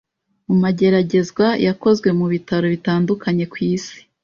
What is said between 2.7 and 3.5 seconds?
bitandukanye